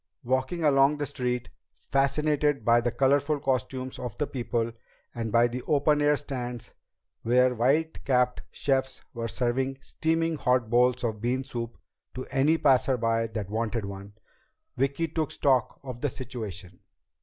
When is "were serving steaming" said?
9.13-10.37